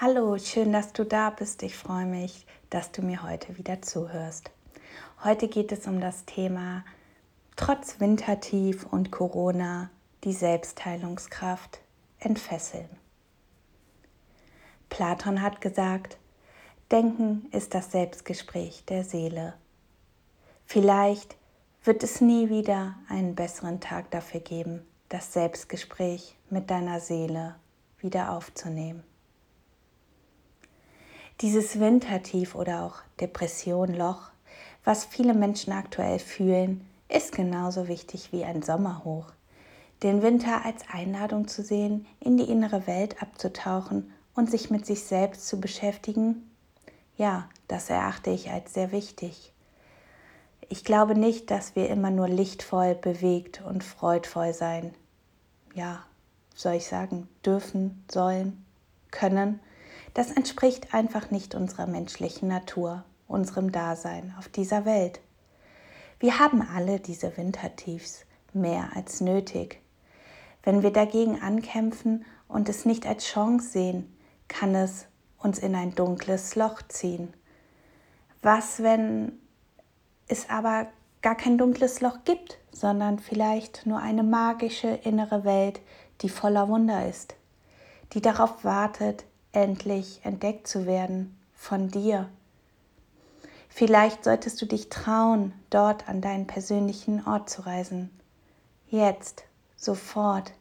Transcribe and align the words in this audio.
Hallo, 0.00 0.36
schön, 0.38 0.72
dass 0.72 0.92
du 0.92 1.04
da 1.04 1.30
bist. 1.30 1.62
Ich 1.62 1.76
freue 1.76 2.04
mich, 2.04 2.46
dass 2.68 2.90
du 2.90 3.00
mir 3.00 3.22
heute 3.22 3.56
wieder 3.58 3.80
zuhörst. 3.80 4.50
Heute 5.22 5.46
geht 5.46 5.70
es 5.70 5.86
um 5.86 6.00
das 6.00 6.24
Thema 6.24 6.84
trotz 7.54 8.00
Wintertief 8.00 8.86
und 8.90 9.12
Corona 9.12 9.90
die 10.24 10.32
Selbstheilungskraft 10.32 11.78
entfesseln. 12.18 12.88
Platon 14.90 15.40
hat 15.40 15.60
gesagt, 15.60 16.18
Denken 16.90 17.46
ist 17.52 17.72
das 17.72 17.92
Selbstgespräch 17.92 18.84
der 18.86 19.04
Seele. 19.04 19.54
Vielleicht 20.66 21.36
wird 21.84 22.02
es 22.02 22.20
nie 22.20 22.48
wieder 22.48 22.96
einen 23.08 23.36
besseren 23.36 23.78
Tag 23.78 24.10
dafür 24.10 24.40
geben, 24.40 24.84
das 25.08 25.32
Selbstgespräch 25.32 26.36
mit 26.50 26.68
deiner 26.68 26.98
Seele 26.98 27.54
wieder 28.00 28.32
aufzunehmen. 28.32 29.04
Dieses 31.40 31.80
Wintertief 31.80 32.54
oder 32.54 32.84
auch 32.84 32.96
Depression, 33.20 33.92
Loch, 33.92 34.30
was 34.84 35.04
viele 35.04 35.34
Menschen 35.34 35.72
aktuell 35.72 36.20
fühlen, 36.20 36.86
ist 37.08 37.32
genauso 37.32 37.88
wichtig 37.88 38.32
wie 38.32 38.44
ein 38.44 38.62
Sommerhoch. 38.62 39.26
Den 40.04 40.22
Winter 40.22 40.64
als 40.64 40.84
Einladung 40.92 41.48
zu 41.48 41.62
sehen, 41.62 42.06
in 42.20 42.36
die 42.36 42.48
innere 42.48 42.86
Welt 42.86 43.20
abzutauchen 43.20 44.12
und 44.36 44.48
sich 44.48 44.70
mit 44.70 44.86
sich 44.86 45.02
selbst 45.02 45.48
zu 45.48 45.60
beschäftigen, 45.60 46.48
ja, 47.16 47.48
das 47.66 47.90
erachte 47.90 48.30
ich 48.30 48.50
als 48.50 48.72
sehr 48.72 48.92
wichtig. 48.92 49.52
Ich 50.68 50.84
glaube 50.84 51.18
nicht, 51.18 51.50
dass 51.50 51.74
wir 51.74 51.88
immer 51.88 52.10
nur 52.10 52.28
lichtvoll, 52.28 52.94
bewegt 52.94 53.60
und 53.60 53.82
freudvoll 53.82 54.54
sein, 54.54 54.94
ja, 55.74 56.04
soll 56.54 56.74
ich 56.74 56.86
sagen, 56.86 57.28
dürfen, 57.44 58.04
sollen, 58.10 58.64
können, 59.10 59.58
das 60.14 60.30
entspricht 60.30 60.94
einfach 60.94 61.30
nicht 61.30 61.54
unserer 61.54 61.86
menschlichen 61.86 62.48
Natur, 62.48 63.04
unserem 63.26 63.72
Dasein 63.72 64.34
auf 64.38 64.48
dieser 64.48 64.84
Welt. 64.84 65.20
Wir 66.20 66.38
haben 66.38 66.62
alle 66.62 67.00
diese 67.00 67.36
Wintertiefs, 67.36 68.24
mehr 68.52 68.90
als 68.94 69.20
nötig. 69.20 69.80
Wenn 70.62 70.82
wir 70.82 70.92
dagegen 70.92 71.42
ankämpfen 71.42 72.24
und 72.48 72.68
es 72.68 72.84
nicht 72.84 73.06
als 73.06 73.26
Chance 73.26 73.68
sehen, 73.68 74.16
kann 74.48 74.74
es 74.74 75.06
uns 75.38 75.58
in 75.58 75.74
ein 75.74 75.94
dunkles 75.94 76.54
Loch 76.54 76.80
ziehen. 76.88 77.34
Was, 78.40 78.82
wenn 78.82 79.32
es 80.28 80.48
aber 80.48 80.86
gar 81.22 81.34
kein 81.34 81.58
dunkles 81.58 82.00
Loch 82.00 82.18
gibt, 82.24 82.58
sondern 82.70 83.18
vielleicht 83.18 83.86
nur 83.86 83.98
eine 83.98 84.22
magische 84.22 84.88
innere 84.88 85.44
Welt, 85.44 85.80
die 86.20 86.28
voller 86.28 86.68
Wunder 86.68 87.08
ist, 87.08 87.34
die 88.12 88.20
darauf 88.20 88.64
wartet, 88.64 89.24
endlich 89.54 90.20
entdeckt 90.24 90.66
zu 90.66 90.86
werden 90.86 91.36
von 91.54 91.88
dir. 91.88 92.28
Vielleicht 93.68 94.24
solltest 94.24 94.62
du 94.62 94.66
dich 94.66 94.88
trauen, 94.88 95.52
dort 95.70 96.08
an 96.08 96.20
deinen 96.20 96.46
persönlichen 96.46 97.26
Ort 97.26 97.50
zu 97.50 97.66
reisen. 97.66 98.10
Jetzt, 98.88 99.44
sofort, 99.76 100.52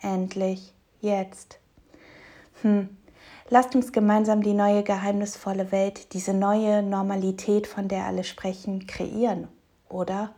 endlich, 0.00 0.72
jetzt. 1.00 1.58
Hm. 2.62 2.88
Lasst 3.50 3.74
uns 3.74 3.92
gemeinsam 3.92 4.42
die 4.42 4.54
neue 4.54 4.82
geheimnisvolle 4.82 5.70
Welt, 5.72 6.14
diese 6.14 6.32
neue 6.32 6.82
Normalität, 6.82 7.66
von 7.66 7.88
der 7.88 8.06
alle 8.06 8.24
sprechen, 8.24 8.86
kreieren, 8.86 9.48
oder? 9.90 10.32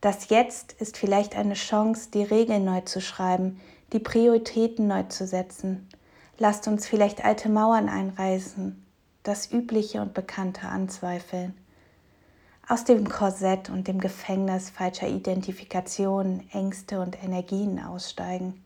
Das 0.00 0.30
Jetzt 0.30 0.72
ist 0.72 0.96
vielleicht 0.96 1.36
eine 1.36 1.52
Chance, 1.52 2.08
die 2.14 2.22
Regeln 2.22 2.64
neu 2.64 2.80
zu 2.80 3.02
schreiben, 3.02 3.60
die 3.92 3.98
Prioritäten 3.98 4.86
neu 4.86 5.02
zu 5.02 5.26
setzen. 5.26 5.86
Lasst 6.42 6.66
uns 6.68 6.86
vielleicht 6.86 7.22
alte 7.22 7.50
Mauern 7.50 7.90
einreißen, 7.90 8.82
das 9.24 9.52
Übliche 9.52 10.00
und 10.00 10.14
Bekannte 10.14 10.68
anzweifeln. 10.68 11.52
Aus 12.66 12.84
dem 12.84 13.06
Korsett 13.06 13.68
und 13.68 13.86
dem 13.86 14.00
Gefängnis 14.00 14.70
falscher 14.70 15.06
Identifikation, 15.06 16.48
Ängste 16.50 17.02
und 17.02 17.22
Energien 17.22 17.78
aussteigen. 17.78 18.64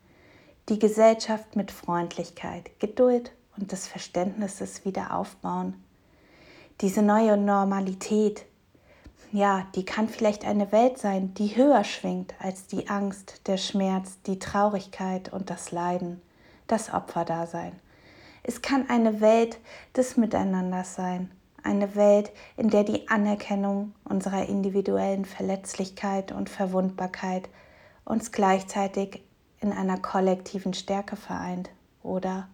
Die 0.68 0.78
Gesellschaft 0.78 1.56
mit 1.56 1.72
Freundlichkeit, 1.72 2.70
Geduld 2.78 3.32
und 3.56 3.72
des 3.72 3.88
Verständnisses 3.88 4.84
wieder 4.84 5.12
aufbauen. 5.12 5.74
Diese 6.80 7.02
neue 7.02 7.36
Normalität, 7.36 8.46
ja, 9.32 9.66
die 9.74 9.84
kann 9.84 10.08
vielleicht 10.08 10.44
eine 10.44 10.70
Welt 10.70 10.98
sein, 10.98 11.34
die 11.34 11.56
höher 11.56 11.82
schwingt 11.82 12.34
als 12.38 12.68
die 12.68 12.88
Angst, 12.88 13.48
der 13.48 13.56
Schmerz, 13.56 14.18
die 14.28 14.38
Traurigkeit 14.38 15.32
und 15.32 15.50
das 15.50 15.72
Leiden 15.72 16.22
das 16.66 16.92
Opferdasein. 16.92 17.72
Es 18.42 18.62
kann 18.62 18.88
eine 18.88 19.20
Welt 19.20 19.58
des 19.96 20.16
Miteinanders 20.16 20.94
sein, 20.94 21.30
eine 21.62 21.94
Welt, 21.94 22.30
in 22.56 22.68
der 22.68 22.84
die 22.84 23.08
Anerkennung 23.08 23.94
unserer 24.04 24.46
individuellen 24.48 25.24
Verletzlichkeit 25.24 26.30
und 26.30 26.50
Verwundbarkeit 26.50 27.48
uns 28.04 28.32
gleichzeitig 28.32 29.22
in 29.60 29.72
einer 29.72 29.98
kollektiven 29.98 30.74
Stärke 30.74 31.16
vereint, 31.16 31.70
oder? 32.02 32.48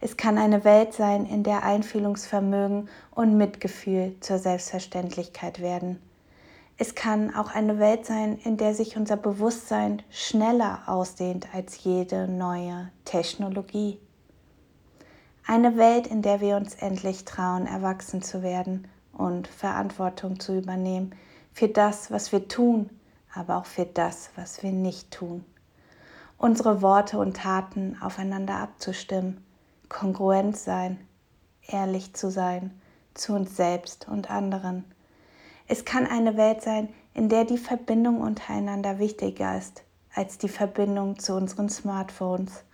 Es 0.00 0.16
kann 0.16 0.38
eine 0.38 0.64
Welt 0.64 0.92
sein, 0.92 1.26
in 1.26 1.42
der 1.42 1.64
Einfühlungsvermögen 1.64 2.88
und 3.12 3.36
Mitgefühl 3.36 4.16
zur 4.20 4.38
Selbstverständlichkeit 4.38 5.60
werden, 5.60 6.00
es 6.80 6.94
kann 6.94 7.34
auch 7.34 7.52
eine 7.52 7.80
Welt 7.80 8.06
sein, 8.06 8.38
in 8.38 8.56
der 8.56 8.72
sich 8.72 8.96
unser 8.96 9.16
Bewusstsein 9.16 10.00
schneller 10.10 10.82
ausdehnt 10.86 11.52
als 11.52 11.82
jede 11.82 12.28
neue 12.28 12.92
Technologie. 13.04 13.98
Eine 15.44 15.76
Welt, 15.76 16.06
in 16.06 16.22
der 16.22 16.40
wir 16.40 16.56
uns 16.56 16.76
endlich 16.76 17.24
trauen, 17.24 17.66
erwachsen 17.66 18.22
zu 18.22 18.44
werden 18.44 18.86
und 19.12 19.48
Verantwortung 19.48 20.38
zu 20.38 20.56
übernehmen 20.56 21.16
für 21.52 21.66
das, 21.66 22.12
was 22.12 22.30
wir 22.30 22.46
tun, 22.46 22.90
aber 23.34 23.56
auch 23.56 23.66
für 23.66 23.86
das, 23.86 24.30
was 24.36 24.62
wir 24.62 24.70
nicht 24.70 25.10
tun. 25.10 25.44
Unsere 26.36 26.80
Worte 26.80 27.18
und 27.18 27.38
Taten 27.38 27.96
aufeinander 28.00 28.54
abzustimmen, 28.54 29.44
kongruent 29.88 30.56
sein, 30.56 31.00
ehrlich 31.66 32.14
zu 32.14 32.30
sein 32.30 32.70
zu 33.14 33.34
uns 33.34 33.56
selbst 33.56 34.06
und 34.06 34.30
anderen 34.30 34.84
es 35.68 35.84
kann 35.84 36.06
eine 36.06 36.36
Welt 36.38 36.62
sein, 36.62 36.88
in 37.12 37.28
der 37.28 37.44
die 37.44 37.58
Verbindung 37.58 38.20
untereinander 38.22 38.98
wichtiger 38.98 39.56
ist 39.56 39.84
als 40.14 40.38
die 40.38 40.48
Verbindung 40.48 41.18
zu 41.18 41.34
unseren 41.34 41.68
Smartphones. 41.68 42.64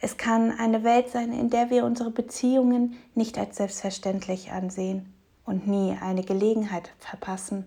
Es 0.00 0.16
kann 0.16 0.50
eine 0.50 0.82
Welt 0.82 1.08
sein, 1.08 1.32
in 1.32 1.48
der 1.48 1.70
wir 1.70 1.84
unsere 1.84 2.10
Beziehungen 2.10 2.96
nicht 3.14 3.38
als 3.38 3.56
selbstverständlich 3.56 4.50
ansehen 4.50 5.14
und 5.46 5.68
nie 5.68 5.96
eine 5.98 6.24
Gelegenheit 6.24 6.90
verpassen, 6.98 7.66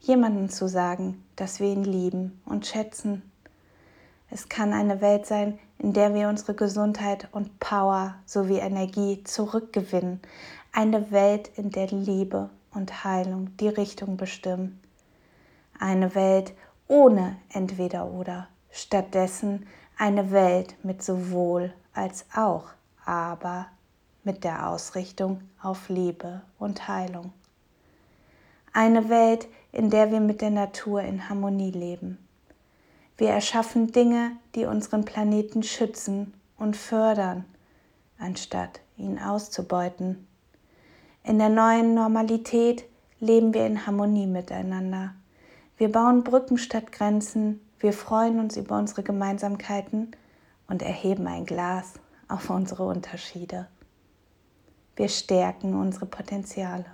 jemandem 0.00 0.48
zu 0.48 0.66
sagen, 0.66 1.22
dass 1.36 1.60
wir 1.60 1.68
ihn 1.68 1.84
lieben 1.84 2.40
und 2.46 2.66
schätzen. 2.66 3.22
Es 4.30 4.48
kann 4.48 4.72
eine 4.72 5.00
Welt 5.02 5.26
sein, 5.26 5.58
in 5.78 5.92
der 5.92 6.14
wir 6.14 6.28
unsere 6.28 6.54
Gesundheit 6.54 7.28
und 7.32 7.60
Power 7.60 8.16
sowie 8.24 8.58
Energie 8.58 9.22
zurückgewinnen. 9.24 10.20
Eine 10.72 11.10
Welt, 11.12 11.50
in 11.56 11.70
der 11.70 11.88
Liebe 11.88 12.48
und 12.74 13.04
Heilung 13.04 13.56
die 13.58 13.68
Richtung 13.68 14.16
bestimmen. 14.16 14.80
Eine 15.78 16.14
Welt 16.14 16.52
ohne 16.88 17.36
entweder 17.52 18.06
oder, 18.06 18.48
stattdessen 18.70 19.66
eine 19.96 20.30
Welt 20.30 20.76
mit 20.84 21.02
sowohl 21.02 21.72
als 21.92 22.26
auch, 22.34 22.68
aber 23.04 23.66
mit 24.24 24.44
der 24.44 24.68
Ausrichtung 24.68 25.42
auf 25.62 25.88
Liebe 25.88 26.42
und 26.58 26.88
Heilung. 26.88 27.32
Eine 28.72 29.08
Welt, 29.08 29.46
in 29.70 29.90
der 29.90 30.10
wir 30.10 30.20
mit 30.20 30.40
der 30.40 30.50
Natur 30.50 31.02
in 31.02 31.28
Harmonie 31.28 31.70
leben. 31.70 32.18
Wir 33.16 33.28
erschaffen 33.28 33.92
Dinge, 33.92 34.32
die 34.54 34.66
unseren 34.66 35.04
Planeten 35.04 35.62
schützen 35.62 36.34
und 36.58 36.76
fördern, 36.76 37.44
anstatt 38.18 38.80
ihn 38.96 39.18
auszubeuten. 39.20 40.26
In 41.26 41.38
der 41.38 41.48
neuen 41.48 41.94
Normalität 41.94 42.84
leben 43.18 43.54
wir 43.54 43.64
in 43.64 43.86
Harmonie 43.86 44.26
miteinander. 44.26 45.14
Wir 45.78 45.90
bauen 45.90 46.22
Brücken 46.22 46.58
statt 46.58 46.92
Grenzen, 46.92 47.66
wir 47.78 47.94
freuen 47.94 48.38
uns 48.38 48.58
über 48.58 48.76
unsere 48.76 49.02
Gemeinsamkeiten 49.02 50.10
und 50.68 50.82
erheben 50.82 51.26
ein 51.26 51.46
Glas 51.46 51.94
auf 52.28 52.50
unsere 52.50 52.84
Unterschiede. 52.84 53.68
Wir 54.96 55.08
stärken 55.08 55.74
unsere 55.74 56.04
Potenziale. 56.04 56.84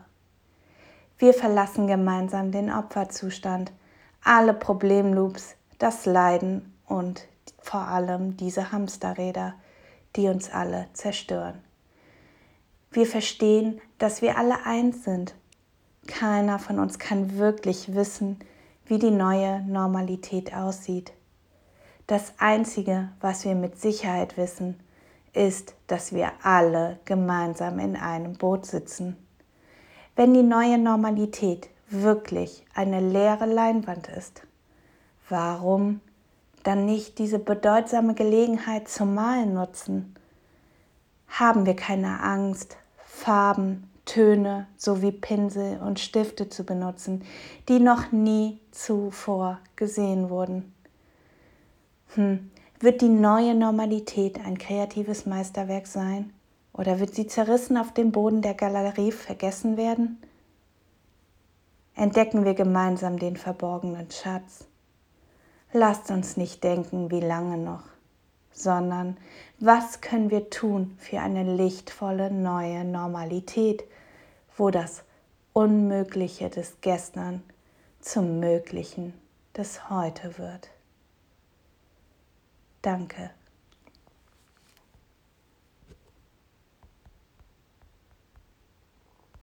Wir 1.19 1.35
verlassen 1.35 1.88
gemeinsam 1.88 2.53
den 2.53 2.71
Opferzustand, 2.71 3.73
alle 4.23 4.55
Problemloops, 4.55 5.56
das 5.79 6.06
Leiden 6.06 6.73
und 6.87 7.27
vor 7.59 7.88
allem 7.88 8.37
diese 8.37 8.71
Hamsterräder, 8.71 9.55
die 10.15 10.29
uns 10.29 10.53
alle 10.53 10.87
zerstören. 10.93 11.65
Wir 12.92 13.06
verstehen, 13.06 13.81
dass 13.98 14.20
wir 14.20 14.37
alle 14.37 14.66
eins 14.66 15.04
sind. 15.04 15.34
Keiner 16.08 16.58
von 16.58 16.81
uns 16.81 16.98
kann 16.98 17.38
wirklich 17.38 17.94
wissen, 17.94 18.40
wie 18.84 18.98
die 18.98 19.12
neue 19.12 19.62
Normalität 19.62 20.52
aussieht. 20.52 21.12
Das 22.08 22.32
Einzige, 22.38 23.10
was 23.20 23.44
wir 23.44 23.54
mit 23.54 23.81
Sicherheit 23.81 24.37
wissen, 24.37 24.81
ist, 25.32 25.76
dass 25.87 26.12
wir 26.12 26.32
alle 26.42 26.98
gemeinsam 27.04 27.78
in 27.78 27.94
einem 27.94 28.32
Boot 28.32 28.66
sitzen. 28.66 29.16
Wenn 30.16 30.34
die 30.34 30.43
neue 30.43 30.76
Normalität 30.76 31.69
wirklich 31.88 32.64
eine 32.75 32.98
leere 32.98 33.46
Leinwand 33.46 34.08
ist, 34.08 34.43
warum 35.28 36.00
dann 36.64 36.86
nicht 36.86 37.20
diese 37.20 37.38
bedeutsame 37.38 38.14
Gelegenheit 38.14 38.88
zum 38.88 39.14
Malen 39.14 39.54
nutzen? 39.54 40.16
Haben 41.28 41.64
wir 41.64 41.76
keine 41.76 42.20
Angst, 42.25 42.76
Farben, 43.20 43.90
Töne 44.06 44.67
sowie 44.78 45.12
Pinsel 45.12 45.78
und 45.78 46.00
Stifte 46.00 46.49
zu 46.49 46.64
benutzen, 46.64 47.22
die 47.69 47.78
noch 47.78 48.12
nie 48.12 48.58
zuvor 48.70 49.61
gesehen 49.76 50.31
wurden? 50.31 50.75
Hm, 52.14 52.50
wird 52.81 53.02
die 53.02 53.11
neue 53.11 53.55
Normalität 53.55 54.43
ein 54.43 54.56
kreatives 54.56 55.26
Meisterwerk 55.26 55.87
sein? 55.87 56.32
Oder 56.72 56.99
wird 56.99 57.14
sie 57.14 57.26
zerrissen 57.26 57.76
auf 57.76 57.93
dem 57.93 58.11
Boden 58.11 58.40
der 58.40 58.55
Galerie 58.55 59.12
vergessen 59.12 59.76
werden? 59.76 60.22
Entdecken 61.94 62.46
wir 62.46 62.55
gemeinsam 62.55 63.19
den 63.19 63.37
verborgenen 63.37 64.11
Schatz. 64.11 64.64
Lasst 65.75 66.11
uns 66.11 66.38
nicht 66.38 66.64
denken, 66.64 67.11
wie 67.11 67.20
lange 67.20 67.58
noch, 67.58 67.84
sondern 68.52 69.17
was 69.58 70.00
können 70.00 70.31
wir 70.31 70.50
tun 70.50 70.97
für 70.99 71.20
eine 71.20 71.44
lichtvolle 71.56 72.31
neue 72.31 72.85
Normalität, 72.85 73.85
wo 74.56 74.70
das 74.70 75.05
Unmögliche 75.52 76.49
des 76.49 76.81
Gestern 76.81 77.43
zum 78.00 78.41
Möglichen 78.41 79.14
des 79.56 79.91
Heute 79.91 80.38
wird. 80.38 80.70
Danke. 82.82 83.31